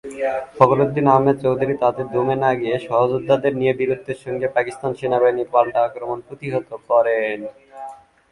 ফখর 0.57 0.79
উদ্দিন 0.85 1.05
আহমেদ 1.13 1.37
চৌধুরী 1.43 1.75
তাতে 1.83 2.01
দমে 2.13 2.35
না 2.43 2.51
গিয়ে 2.59 2.75
সহযোদ্ধাদের 2.87 3.53
নিয়ে 3.59 3.73
বীরত্বের 3.79 4.19
সঙ্গে 4.25 4.47
পাকিস্তান 4.55 4.91
সেনাবাহিনীর 4.99 5.51
পাল্টা 5.53 5.79
আক্রমণ 5.87 6.17
প্রতিহত 6.27 6.69
করেন। 6.89 7.39